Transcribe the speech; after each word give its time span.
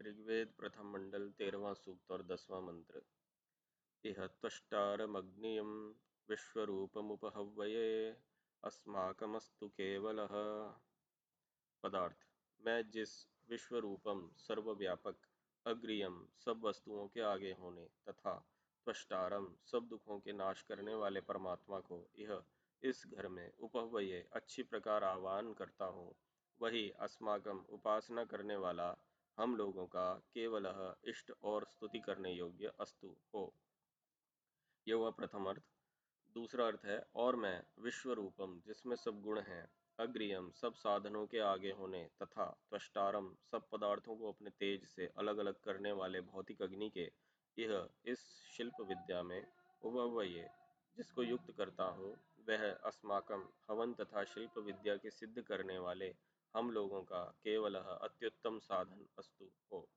ऋग्वेद 0.00 0.48
प्रथम 0.58 0.90
मंडल 0.92 1.28
तेरहवा 1.38 1.72
सूक्त 1.74 2.10
और 2.10 2.22
दसवां 2.22 2.60
मंत्र। 2.62 3.00
इह 4.04 4.26
त्वष्टारमग्नियम 4.26 5.70
विश्वरूपमुपहव्यये 6.28 7.92
अस्माकमस्तु 8.62 9.68
केवल। 9.68 10.26
पदार्थ, 11.84 12.26
मैं 12.60 12.90
जिस 12.90 13.14
विश्वरूपम 13.48 14.28
सर्वव्यापक 14.38 15.26
अग्रियम 15.66 16.26
सब 16.44 16.60
वस्तुओं 16.64 17.06
के 17.08 17.20
आगे 17.20 17.52
होने 17.52 17.86
तथा 18.08 18.34
त्वष्टारम 18.86 19.48
सब 19.64 19.88
दुखों 19.88 20.18
के 20.18 20.32
नाश 20.32 20.62
करने 20.62 20.94
वाले 20.94 21.20
परमात्मा 21.20 21.80
को 21.80 21.98
यह 22.18 22.42
इस 22.82 23.02
घर 23.06 23.28
में 23.28 23.50
उपहवये 23.60 24.20
अच्छी 24.32 24.62
प्रकार 24.62 25.04
आह्वान 25.04 25.52
करता 25.52 25.84
हूँ 25.84 26.14
वही 26.60 26.88
अस्माकम 27.00 27.64
उपासना 27.68 28.24
करने 28.24 28.56
वाला 28.56 28.94
हम 29.38 29.56
लोगों 29.56 29.86
का 29.86 30.12
केवल 30.34 30.66
इष्ट 31.04 31.32
और 31.44 31.64
स्तुति 31.64 31.98
करने 31.98 32.32
योग्य 32.32 32.72
अस्तु 32.80 33.14
हो। 33.34 33.52
यह 34.86 34.94
हुआ 34.94 35.10
प्रथम 35.10 35.46
अर्थ। 35.46 35.62
दूसरा 36.36 36.66
अर्थ 36.66 36.84
है, 36.84 36.98
और 37.16 37.36
मैं 37.36 37.62
विश्व 37.78 38.12
रूपम 38.12 38.60
जिसमें 38.66 38.94
सब 38.96 39.20
गुण 39.22 39.40
हैं, 39.40 39.66
अग्रियम, 39.98 40.50
सब 40.52 40.74
साधनों 40.74 41.26
के 41.26 41.38
आगे 41.42 41.70
होने 41.70 42.04
तथा 42.22 42.46
त्वष्टारम, 42.70 43.34
सब 43.50 43.68
पदार्थों 43.70 44.16
को 44.16 44.32
अपने 44.32 44.50
तेज 44.50 44.84
से 44.86 45.10
अलग 45.18 45.38
अलग 45.38 45.60
करने 45.60 45.92
वाले 45.92 46.20
भौतिक 46.22 46.62
अग्नि 46.62 46.90
के, 46.90 47.10
यह 47.58 47.88
इस 48.06 48.24
शिल्प 48.52 48.80
विद्या 48.80 49.22
में 49.22 49.42
उपवये 49.82 50.48
जिसको 50.96 51.22
युक्त 51.22 51.50
करता 51.58 51.84
हूँ, 51.90 52.12
वह 52.48 52.70
अस्माकम 52.84 53.48
हवन 53.68 53.94
तथा 53.94 54.24
शिल्प 54.26 54.58
विद्या 54.60 54.96
के 54.96 55.10
सिद्ध 55.12 55.42
करने 55.42 55.78
वाले 55.78 56.14
हम 56.54 56.70
लोगों 56.70 57.02
का 57.02 57.24
केवल 57.44 57.74
अत्युत्तम 57.74 58.58
साधन 58.58 59.06
अस्तु 59.18 59.50
हो। 59.72 59.88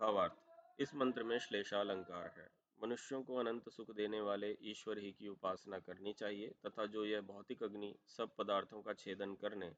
भावार्थ, 0.00 0.32
इस 0.80 0.94
मंत्र 0.94 1.22
में 1.22 1.38
श्लेषालंकार 1.38 2.34
है। 2.36 2.48
मनुष्यों 2.82 3.22
को 3.22 3.36
अनंत 3.36 3.68
सुख 3.68 3.90
देने 3.90 4.20
वाले 4.20 4.58
ईश्वर 4.62 4.98
ही 4.98 5.12
की 5.12 5.28
उपासना 5.28 5.78
करनी 5.78 6.12
चाहिए 6.12 6.54
तथा 6.66 6.86
जो 6.86 7.04
यह 7.04 7.20
भौतिक 7.20 7.62
अग्नि, 7.62 7.94
सब 8.06 8.34
पदार्थों 8.36 8.82
का 8.82 8.92
छेदन 8.92 9.34
करने, 9.34 9.74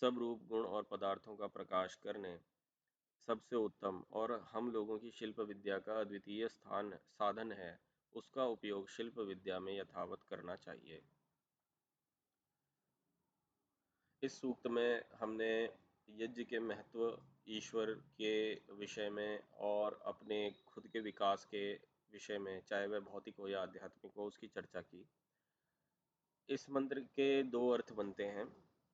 सब 0.00 0.18
रूप, 0.18 0.42
गुण 0.46 0.64
और 0.64 0.82
पदार्थों 0.82 1.36
का 1.36 1.46
प्रकाश 1.46 1.94
करने, 1.94 2.40
सबसे 3.26 3.56
उत्तम 3.56 4.04
और 4.12 4.32
हम 4.52 4.72
लोगों 4.72 4.98
की 4.98 5.10
शिल्प 5.10 5.40
विद्या 5.40 5.78
का 5.78 6.00
अद्वितीय 6.00 6.48
स्थान, 6.48 6.96
साधन 6.96 7.52
है, 7.52 7.80
उसका 8.14 8.44
उपयोग 8.44 8.88
शिल्प 8.88 9.18
विद्या 9.18 9.60
में 9.60 9.78
यथावत 9.78 10.22
करना 10.22 10.56
चाहिए। 10.56 11.02
इस 14.22 14.40
सूक्त 14.40 14.66
में 14.66 15.02
हमने 15.14 15.52
यज्ञ 16.08 16.44
के 16.44 16.58
महत्व, 16.60 17.22
ईश्वर 17.48 17.90
के 18.18 18.32
विषय 18.74 19.08
में 19.10 19.42
और 19.60 20.00
अपने 20.06 20.38
खुद 20.66 20.88
के 20.88 21.00
विकास 21.00 21.44
के 21.44 21.72
विषय 22.12 22.38
में, 22.38 22.60
चाहे 22.68 22.86
वह 22.86 23.00
भौतिक 23.00 23.36
हो 23.36 23.48
या 23.48 23.62
आध्यात्मिक 23.62 24.12
हो, 24.12 24.26
उसकी 24.26 24.46
चर्चा 24.46 24.80
की। 24.80 25.04
इस 26.48 26.68
मंत्र 26.70 27.00
के 27.00 27.42
दो 27.42 27.68
अर्थ 27.68 27.92
बनते 27.92 28.24
हैं। 28.26 28.46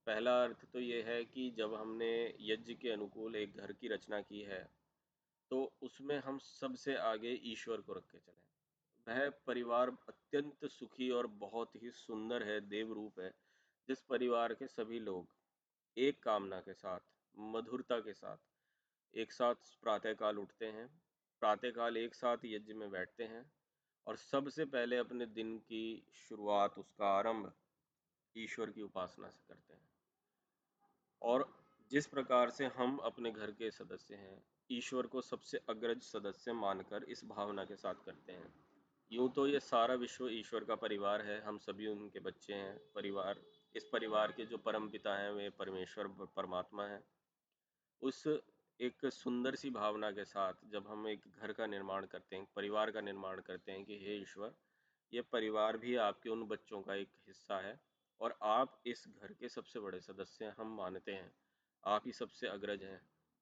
पहला 0.06 0.42
अर्थ 0.44 0.64
तो 0.72 0.80
ये 0.80 1.02
है 1.02 1.24
कि 1.24 1.50
जब 1.50 1.74
हमने 1.74 2.10
यज्ञ 2.40 2.74
के 2.74 2.90
अनुकूल 2.90 3.36
एक 3.36 3.56
घर 3.56 3.72
की 3.72 3.88
रचना 3.88 4.20
की 4.20 4.42
है 4.42 4.64
तो 5.50 5.72
उसमें 5.82 6.18
हम 6.18 6.38
सबसे 6.38 6.94
आगे 6.96 7.32
ईश्वर 7.44 7.80
को 7.80 7.92
रख 7.92 8.06
के 8.12 8.18
चलें। 8.18 8.44
वह 9.06 9.30
परिवार 9.46 9.90
अत्यंत 10.08 10.66
सुखी 10.66 11.10
और 11.10 11.26
बहुत 11.26 11.74
ही 11.82 11.90
सुंदर 11.90 12.42
है 12.42 12.60
देव 12.60 12.92
रूप 12.92 13.20
है। 13.20 13.32
जिस 13.88 14.02
परिवार 14.02 14.54
के 14.54 14.66
सभी 14.66 14.98
लोग 15.00 15.28
एक 15.96 16.22
कामना 16.22 16.60
के 16.60 16.74
साथ, 16.74 17.00
मधुरता 17.38 18.00
के 18.00 18.12
साथ, 18.12 18.36
एक 19.14 19.32
साथ 19.32 19.54
प्रातःकाल 19.82 20.38
उठते 20.38 20.66
हैं, 20.66 21.02
प्रातःकाल 21.40 21.96
एक 21.96 22.14
साथ 22.14 22.36
यज्ञ 22.44 22.72
में 22.72 22.90
बैठते 22.90 23.24
हैं 23.24 23.52
और 24.06 24.16
सबसे 24.16 24.64
पहले 24.64 24.96
अपने 24.96 25.26
दिन 25.26 25.58
की 25.58 26.06
शुरुआत, 26.14 26.78
उसका 26.78 27.06
आरंभ 27.06 27.52
ईश्वर 28.36 28.70
की 28.70 28.82
उपासना 28.82 29.30
से 29.30 29.44
करते 29.48 29.74
हैं। 29.74 29.88
और 31.22 31.66
जिस 31.90 32.06
प्रकार 32.06 32.50
से 32.50 32.66
हम 32.66 32.96
अपने 32.96 33.30
घर 33.30 33.50
के 33.50 33.70
सदस्य 33.70 34.14
हैं, 34.14 34.42
ईश्वर 34.70 35.06
को 35.06 35.20
सबसे 35.20 35.60
अग्रज 35.68 36.02
सदस्य 36.02 36.52
मानकर 36.52 37.04
इस 37.04 37.24
भावना 37.24 37.64
के 37.64 37.76
साथ 37.76 37.94
करते 37.94 38.32
हैं। 38.32 38.54
यूँ 39.12 39.32
तो 39.32 39.46
ये 39.46 39.60
सारा 39.60 39.94
विश्व 39.94 40.28
ईश्वर 40.28 40.64
का 40.64 40.74
परिवार 40.74 41.22
है, 41.22 41.40
हम 41.40 41.58
सभी 41.58 41.86
उनके 41.86 42.20
बच्चे 42.20 42.54
हैं, 42.54 42.78
परिवार 42.94 43.38
इस 43.74 43.84
परिवार 43.84 44.32
के 44.32 44.44
जो 44.46 44.58
परम 44.58 44.88
पिता 44.88 45.16
हैं, 45.16 45.30
वे 45.30 45.48
परमेश्वर, 45.50 46.08
परमात्मा 46.36 46.86
हैं। 46.86 47.02
उस 48.02 48.26
एक 48.80 49.06
सुंदर 49.06 49.54
सी 49.54 49.70
भावना 49.70 50.10
के 50.10 50.24
साथ 50.24 50.52
जब 50.72 50.86
हम 50.88 51.08
एक 51.08 51.24
घर 51.40 51.52
का 51.52 51.66
निर्माण 51.66 52.06
करते 52.06 52.36
हैं 52.36 52.46
परिवार 52.56 52.90
का 52.90 53.00
निर्माण 53.00 53.40
करते 53.40 53.72
हैं 53.72 53.84
कि 53.84 53.98
हे 53.98 54.16
ईश्वर, 54.16 54.54
ये 55.12 55.20
परिवार 55.22 55.76
भी 55.76 55.96
आपके 55.96 56.30
उन 56.30 56.42
बच्चों 56.42 56.80
का 56.82 56.94
एक 56.94 57.08
हिस्सा 57.26 57.58
है 57.58 57.78
और 58.20 58.38
आप 58.42 58.82
इस 58.86 59.04
घर 59.08 59.32
के 59.32 59.48
सबसे 59.48 59.80
बड़े 59.80 60.00
सदस्य 60.00 60.52
हम 60.58 60.76
मानते 60.76 61.12
हैं, 61.12 61.32
आप 61.84 62.02
ही 62.06 62.12
सबसे 62.12 62.46
अग्रज 62.48 62.82
हैं। 62.82 63.00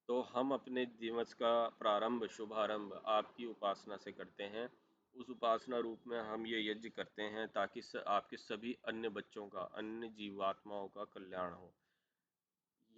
तो 0.08 0.20
हम 0.22 0.52
अपने 0.52 0.84
दिवस 0.86 1.34
का 1.34 1.68
प्रारंभ, 1.78 2.26
शुभारंभ 2.26 3.02
आपकी 3.06 3.46
उपासना 3.46 3.96
से 3.96 4.12
करते 4.12 4.44
हैं। 4.44 4.68
उस 5.16 5.30
उपासना 5.30 5.78
रूप 5.78 6.06
में 6.06 6.18
हम 6.20 6.46
ये 6.46 6.60
यज्ञ 6.70 6.88
करते 6.88 7.22
हैं 7.22 7.46
ताकि 7.48 7.80
आपके 8.06 8.36
सभी 8.36 8.76
अन्य 8.88 9.08
बच्चों 9.08 9.46
का, 9.48 9.60
अन्य 9.60 10.08
जीवात्माओं 10.08 10.88
का 10.88 11.04
कल्याण 11.04 11.52
हो। 11.52 11.72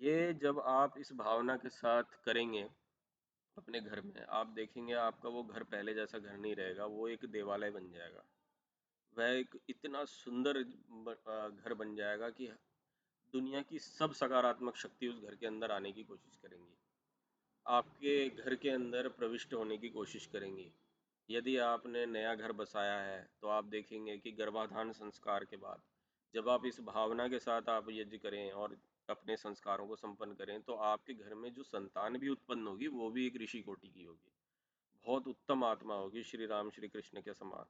ये 0.01 0.33
जब 0.35 0.59
आप 0.61 0.99
इस 0.99 1.13
भावना 1.13 1.57
के 1.57 1.69
साथ 1.69 2.03
करेंगे 2.25 2.63
अपने 3.57 3.81
घर 3.81 4.01
में, 4.01 4.25
आप 4.29 4.47
देखेंगे 4.47 4.93
आपका 4.93 5.29
वो 5.29 5.43
घर 5.43 5.63
पहले 5.63 5.95
जैसा 5.95 6.19
घर 6.19 6.37
नहीं 6.37 6.55
रहेगा, 6.55 6.87
वो 6.87 7.09
एक 7.09 7.25
देवालय 7.25 7.71
बन 7.71 7.91
जाएगा। 7.91 8.25
वह 9.17 9.29
एक 9.29 9.59
इतना 9.69 10.05
सुंदर 10.05 10.63
घर 10.63 11.75
बन 11.75 11.95
जाएगा 11.97 12.31
कि 12.31 12.49
दुनिया 13.33 13.63
की 13.63 13.79
सब 13.79 14.13
सकारात्मक 14.13 14.77
शक्ति 14.77 15.09
उस 15.09 15.21
घर 15.21 15.35
के 15.35 15.47
अंदर 15.47 15.71
आने 15.71 15.93
की 15.93 16.03
कोशिश 16.05 16.37
करेंगी। 16.37 16.75
आपके 17.67 18.29
घर 18.29 18.55
के 18.55 18.71
अंदर 18.71 19.09
प्रविष्ट 19.09 19.55
होने 19.55 19.79
की 19.79 19.89
कोशिश 19.89 20.27
करेंगी। 20.27 20.71
यदि 21.31 21.57
आपने 21.57 22.07
नया 22.07 22.35
घर 22.35 22.53
बसाया 22.53 22.99
है 23.01 23.29
तो 23.41 23.49
आप 23.49 23.65
देखेंगे 23.65 24.17
कि 24.19 24.33
गर्भाधान 24.33 24.93
संस्कार 24.93 25.45
के 25.45 25.57
बाद 25.57 25.81
जब 26.35 26.49
आप 26.49 26.67
इस 26.67 26.81
भावना 26.81 27.29
के 27.29 27.39
साथ 27.39 27.69
आप 27.69 27.87
यज्ञ 27.91 28.19
करें 28.19 28.51
और 28.51 28.77
अपने 29.11 29.37
संस्कारों 29.37 29.87
को 29.87 29.97
संपन्न 29.97 30.35
करें 30.35 30.61
तो 30.63 30.75
आपके 30.75 31.15
घर 31.15 31.35
में 31.35 31.53
जो 31.55 31.63
संतान 31.63 32.19
भी 32.19 32.29
उत्पन्न 32.29 32.67
होगी, 32.67 32.87
वो 32.87 33.11
भी 33.11 33.27
एक 33.27 33.37
ऋषि 33.37 33.61
कोटि 33.63 33.89
की 33.89 34.05
होगी। 34.05 34.33
बहुत 35.07 35.29
उत्तम 35.29 35.65
आत्मा 35.65 35.95
होगी 35.95 36.23
श्री 36.23 36.47
राम, 36.47 36.71
श्री 36.71 36.89
कृष्ण 36.89 37.21
के 37.21 37.35
समान 37.35 37.65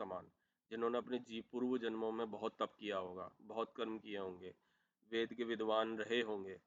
समान, 0.00 0.26
जिन्होंने 0.70 0.98
अपने 0.98 1.18
जी 1.18 1.40
पूर्व 1.52 1.78
जन्मों 1.78 2.12
में 2.12 2.30
बहुत 2.30 2.56
तप 2.58 2.74
किया 2.78 2.98
होगा, 2.98 3.30
बहुत 3.40 3.72
कर्म 3.76 3.98
किए 3.98 4.18
होंगे, 4.18 4.54
वेद 5.12 5.32
के 5.34 5.44
विद्वान 5.44 5.96
रहे 5.98 6.20
होंगे, 6.20 6.58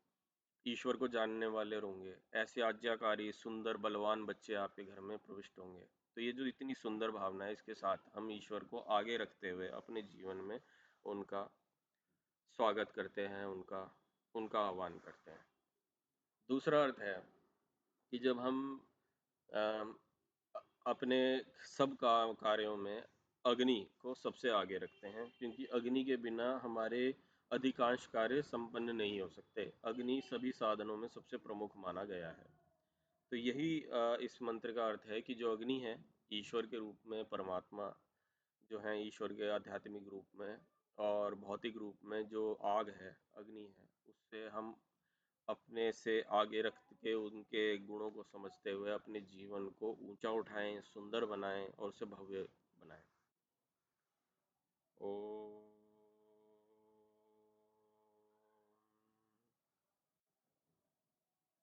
ईश्वर 0.65 0.95
को 0.95 1.07
जानने 1.07 1.47
वाले 1.47 1.75
होंगे, 1.75 2.15
ऐसे 2.33 2.61
आज्ञाकारी, 2.61 3.31
सुंदर, 3.31 3.77
बलवान 3.77 4.25
बच्चे 4.25 4.53
आपके 4.53 4.83
घर 4.83 4.99
में 4.99 5.17
प्रविष्ट 5.17 5.59
होंगे। 5.59 5.85
तो 6.17 6.21
ये 6.21 6.31
जो 6.31 6.45
इतनी 6.45 6.73
सुंदर 6.73 7.11
भावना 7.11 7.45
है 7.45 7.51
इसके 7.53 7.73
साथ 7.73 7.97
हम 8.15 8.31
ईश्वर 8.31 8.63
को 8.63 8.79
आगे 8.79 9.17
रखते 9.17 9.49
हुए 9.49 9.67
अपने 9.67 10.01
जीवन 10.01 10.37
में 10.37 10.59
उनका 11.05 11.43
स्वागत 12.51 12.91
करते 12.91 13.21
हैं 13.21 13.45
उनका 13.45 13.81
उनका 14.35 14.59
आह्वान 14.59 14.97
करते 14.99 15.31
हैं। 15.31 15.45
दूसरा 16.49 16.83
अर्थ 16.83 16.99
है 16.99 17.23
कि 18.11 18.19
जब 18.19 18.39
हम 18.39 18.87
आ, 19.55 19.85
अपने 20.87 21.45
सब 21.77 21.93
का 21.93 22.33
कार्यों 22.33 22.77
में 22.77 23.03
अग्नि 23.45 23.87
को 23.99 24.13
सबसे 24.13 24.49
आगे 24.49 24.77
रखते 24.77 25.07
हैं 25.07 25.31
क्योंकि 25.39 25.65
अग्नि 25.65 26.03
के 26.03 26.17
बिना 26.17 26.59
हमारे 26.63 27.15
अधिकांश 27.51 28.05
कार्य 28.05 28.41
संपन्न 28.41 28.95
नहीं 28.95 29.21
हो 29.21 29.29
सकते। 29.29 29.73
अग्नि 29.85 30.21
सभी 30.21 30.51
साधनों 30.51 30.97
में 30.97 31.07
सबसे 31.07 31.37
प्रमुख 31.37 31.77
माना 31.77 32.03
गया 32.03 32.27
है। 32.27 32.66
तो 33.31 33.35
यही 33.35 33.69
इस 34.25 34.41
मंत्र 34.41 34.71
का 34.73 34.87
अर्थ 34.87 35.05
है 35.05 35.21
कि 35.21 35.33
जो 35.33 35.51
अग्नि 35.51 35.79
है, 35.79 35.97
ईश्वर 36.33 36.65
के 36.65 36.77
रूप 36.77 36.99
में, 37.07 37.23
परमात्मा 37.25 37.93
जो 38.71 38.79
है, 38.79 39.01
ईश्वर 39.07 39.33
के 39.33 39.49
आध्यात्मिक 39.49 40.07
रूप 40.07 40.39
में 40.39 40.57
और 40.97 41.35
भौतिक 41.35 41.77
रूप 41.77 42.05
में 42.05 42.21
जो 42.27 42.53
आग 42.65 42.89
है, 43.01 43.15
अग्नि 43.37 43.65
है, 43.79 43.89
उससे 44.07 44.47
हम 44.47 44.75
अपने 45.47 45.91
से 45.91 46.21
आगे 46.31 46.61
रख 46.61 46.77
के 46.93 47.13
उनके 47.13 47.65
गुणों 47.85 48.09
को 48.11 48.23
समझते 48.23 48.71
हुए 48.71 48.91
अपने 48.91 49.21
जीवन 49.33 49.69
को 49.79 49.91
ऊँचा 50.09 50.31
उठाएँ, 50.31 50.79
सुंदर 50.83 51.25
बनाएँ 51.25 51.67
और 51.69 51.89
उसे 51.89 52.05
भव्य 52.05 52.47
बनाएँ। 52.77 53.16